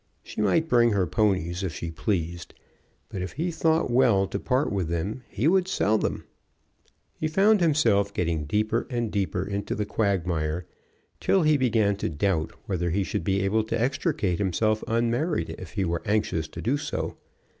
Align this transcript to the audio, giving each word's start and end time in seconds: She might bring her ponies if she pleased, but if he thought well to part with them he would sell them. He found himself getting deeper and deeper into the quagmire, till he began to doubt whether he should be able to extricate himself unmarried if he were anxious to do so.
She 0.23 0.41
might 0.41 0.67
bring 0.67 0.93
her 0.93 1.05
ponies 1.05 1.61
if 1.61 1.75
she 1.75 1.91
pleased, 1.91 2.55
but 3.09 3.21
if 3.21 3.33
he 3.33 3.51
thought 3.51 3.91
well 3.91 4.25
to 4.29 4.39
part 4.39 4.71
with 4.71 4.87
them 4.89 5.21
he 5.29 5.47
would 5.47 5.67
sell 5.67 5.99
them. 5.99 6.23
He 7.13 7.27
found 7.27 7.61
himself 7.61 8.11
getting 8.11 8.45
deeper 8.45 8.87
and 8.89 9.11
deeper 9.11 9.43
into 9.45 9.75
the 9.75 9.85
quagmire, 9.85 10.65
till 11.19 11.43
he 11.43 11.55
began 11.55 11.97
to 11.97 12.09
doubt 12.09 12.51
whether 12.65 12.89
he 12.89 13.03
should 13.03 13.23
be 13.23 13.41
able 13.41 13.63
to 13.65 13.79
extricate 13.79 14.39
himself 14.39 14.83
unmarried 14.87 15.51
if 15.59 15.73
he 15.73 15.85
were 15.85 16.01
anxious 16.05 16.47
to 16.47 16.63
do 16.63 16.77
so. 16.77 17.17